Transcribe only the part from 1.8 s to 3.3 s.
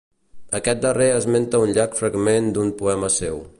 fragment d'un poema